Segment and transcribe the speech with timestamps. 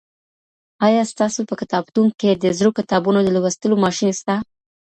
[0.87, 4.35] آیا ستاسو په کتابتون کي د زړو کتابونو د لوستلو ماشین سته؟